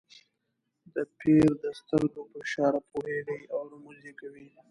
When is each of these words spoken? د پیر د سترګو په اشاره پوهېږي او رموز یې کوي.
د 0.93 0.95
پیر 1.19 1.47
د 1.63 1.65
سترګو 1.79 2.21
په 2.31 2.37
اشاره 2.45 2.79
پوهېږي 2.89 3.41
او 3.53 3.59
رموز 3.71 3.99
یې 4.07 4.13
کوي. 4.19 4.47